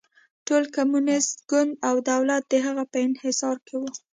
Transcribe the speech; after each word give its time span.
ټول 0.47 0.63
کمونېست 0.75 1.33
ګوند 1.49 1.71
او 1.87 1.95
دولت 2.11 2.43
د 2.47 2.53
هغه 2.65 2.83
په 2.91 2.97
انحصار 3.07 3.57
کې 3.65 3.75
و. 3.77 3.81